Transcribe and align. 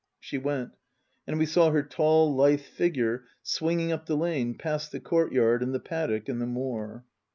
She 0.19 0.39
went; 0.39 0.71
and 1.27 1.37
we 1.37 1.45
saw 1.45 1.69
her 1.69 1.83
tall, 1.83 2.33
lithe 2.33 2.61
figure 2.61 3.25
swinging 3.43 3.91
up 3.91 4.07
the 4.07 4.17
lane, 4.17 4.55
past 4.57 4.91
the 4.91 4.99
courtyard 4.99 5.61
and 5.61 5.75
the 5.75 5.79
paddock 5.79 6.27
and 6.27 6.41
the 6.41 6.47
moor. 6.47 7.05